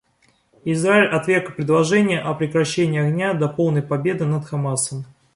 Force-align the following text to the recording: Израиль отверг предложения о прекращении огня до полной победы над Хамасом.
Израиль 0.65 1.09
отверг 1.13 1.55
предложения 1.55 2.21
о 2.21 2.33
прекращении 2.33 2.99
огня 3.01 3.35
до 3.35 3.47
полной 3.47 3.83
победы 3.83 4.25
над 4.25 4.45
Хамасом. 4.45 5.05